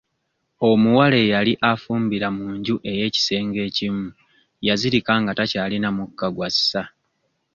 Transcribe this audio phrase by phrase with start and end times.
[0.69, 4.07] Omuwala eyali afumbira mu nju ey'ekisenge ekimu
[4.67, 6.83] yazirika nga takyalina mukka gw'assa.